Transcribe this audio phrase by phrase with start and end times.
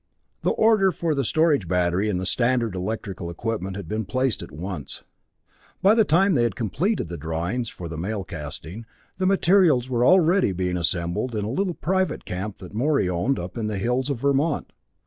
[0.41, 4.49] The order for the storage battery and the standard electrical equipment had been placed at
[4.51, 5.03] once.
[5.83, 8.87] By the time they had completed the drawings for the mail casting,
[9.19, 13.59] the materials were already being assembled in a little private camp that Morey owned, up
[13.59, 14.73] in the hills of Vermont.